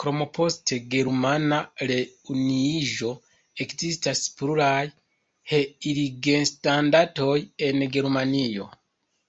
[0.00, 1.60] Krome, post germana
[1.90, 3.14] reunuiĝo,
[3.66, 4.76] ekzistis pluraj
[5.54, 7.38] Heiligenstadt-oj
[7.72, 8.72] en Germanio.